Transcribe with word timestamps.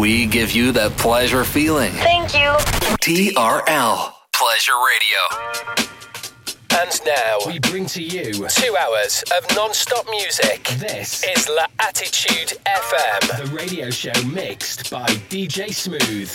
We 0.00 0.24
give 0.24 0.52
you 0.52 0.72
that 0.72 0.92
pleasure 0.92 1.44
feeling. 1.44 1.92
Thank 1.92 2.32
you. 2.32 2.48
TRL 3.02 4.12
Pleasure 4.32 4.72
Radio. 4.88 5.98
And 6.80 7.00
now 7.04 7.38
we 7.46 7.58
bring 7.58 7.84
to 7.84 8.02
you 8.02 8.32
two 8.48 8.76
hours 8.80 9.22
of 9.36 9.54
non-stop 9.54 10.06
music. 10.08 10.64
This 10.78 11.22
is 11.22 11.50
La 11.50 11.66
Attitude 11.80 12.56
FM, 12.66 13.44
the 13.44 13.54
radio 13.54 13.90
show 13.90 14.18
mixed 14.26 14.90
by 14.90 15.04
DJ 15.28 15.74
Smooth. 15.74 16.34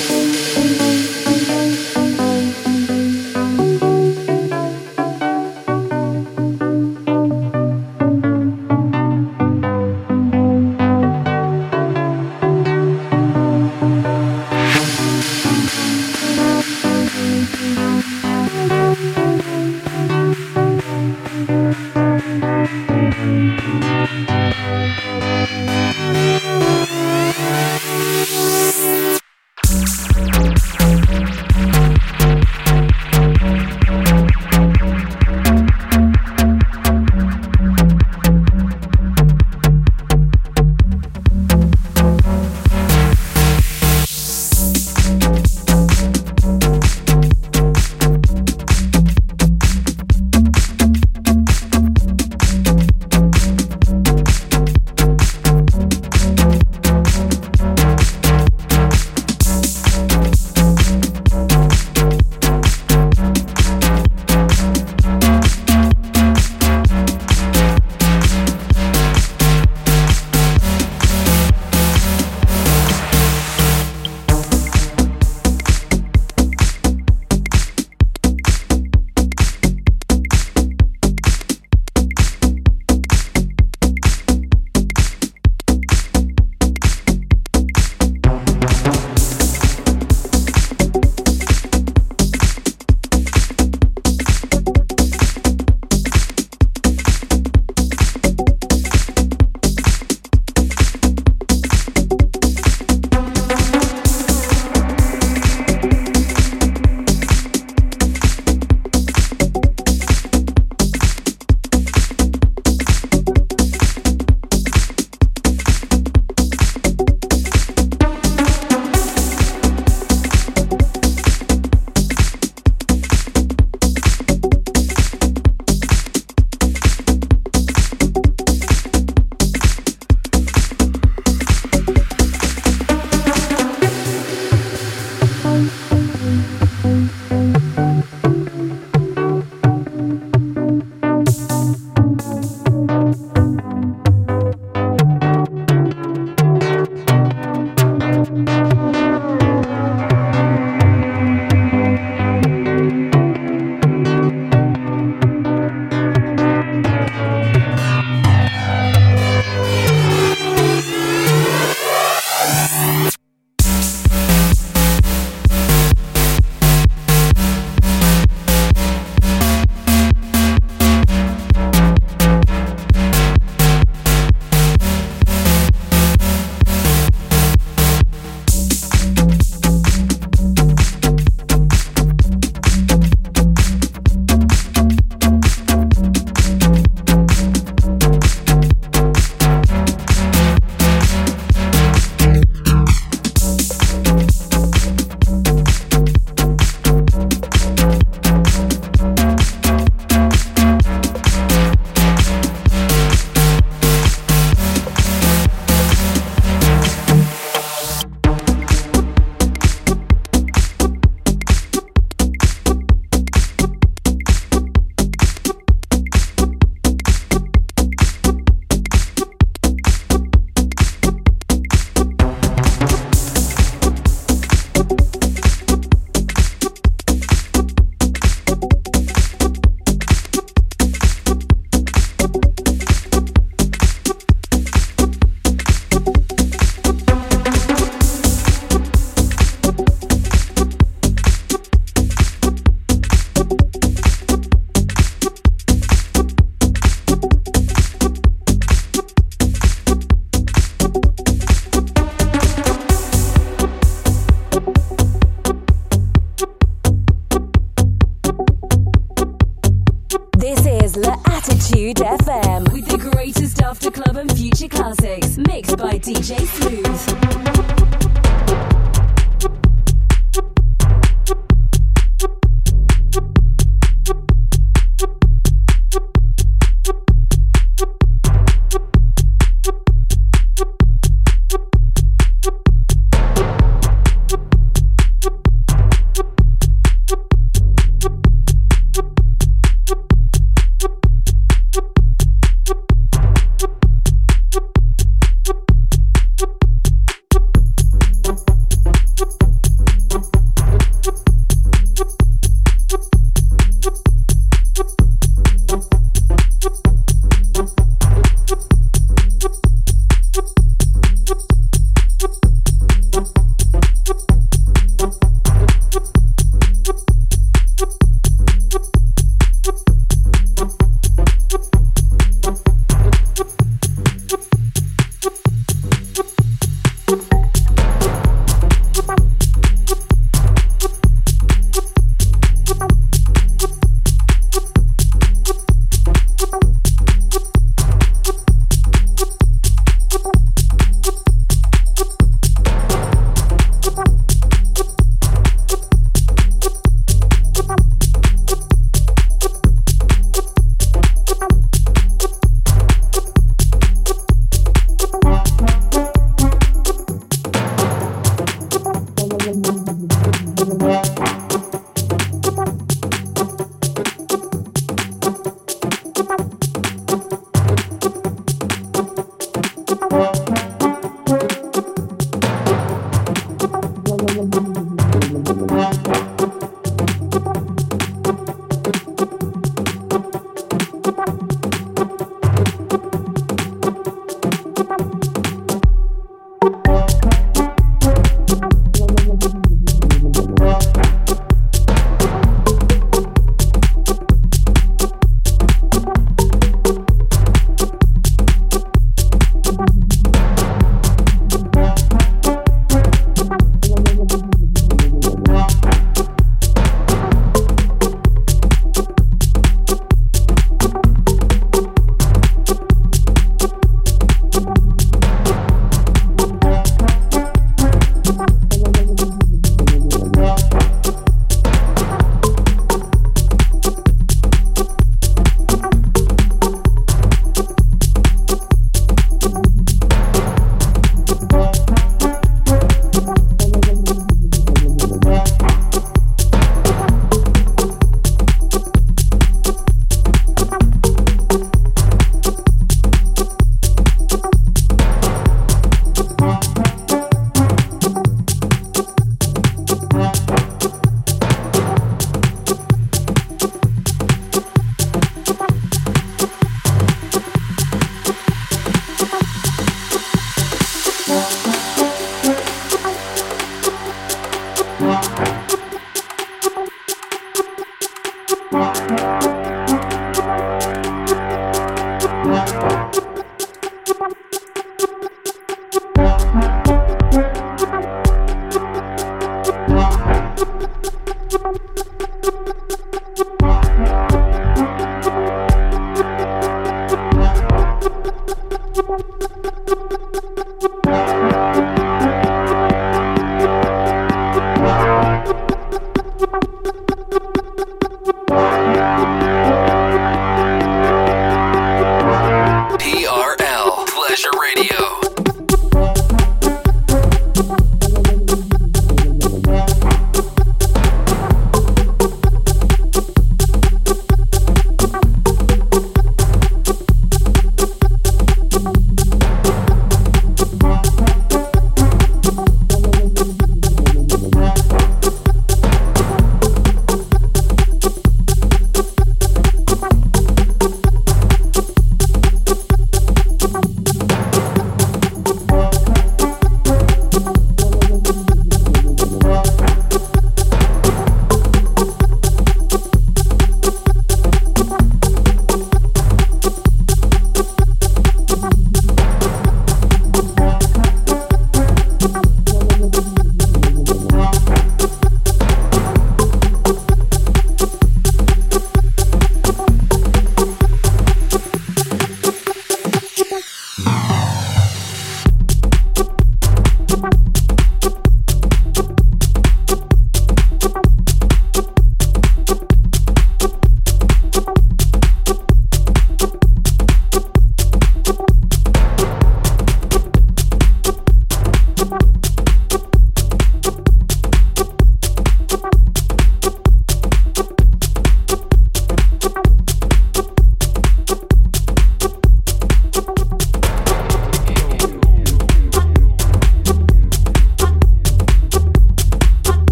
DJ 266.13 266.45
C. 266.45 266.60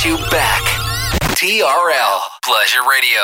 takes 0.00 0.04
you 0.04 0.30
back. 0.30 0.62
TRL 1.36 2.20
Pleasure 2.44 2.80
Radio. 2.90 3.20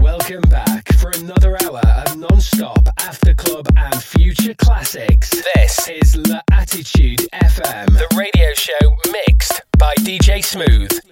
Welcome 0.00 0.42
back 0.50 0.92
for 0.94 1.10
another 1.10 1.56
hour 1.64 1.80
of 2.06 2.18
non-stop 2.18 2.88
after 2.98 3.34
club 3.34 3.66
and 3.76 4.02
future 4.02 4.54
classics. 4.54 5.30
This 5.54 5.88
is 5.88 6.16
La 6.28 6.40
Attitude 6.52 7.20
FM, 7.32 7.86
the 7.86 8.08
radio 8.16 8.52
show 8.54 8.96
mixed 9.12 9.62
by 9.78 9.94
DJ 9.96 10.44
Smooth. 10.44 11.11